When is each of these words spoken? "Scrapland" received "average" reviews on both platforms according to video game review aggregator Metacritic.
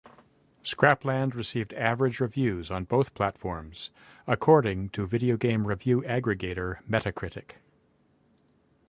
"Scrapland" 0.63 1.35
received 1.35 1.75
"average" 1.75 2.19
reviews 2.19 2.71
on 2.71 2.85
both 2.85 3.13
platforms 3.13 3.91
according 4.25 4.89
to 4.89 5.05
video 5.05 5.37
game 5.37 5.67
review 5.67 6.01
aggregator 6.01 6.81
Metacritic. 6.89 7.57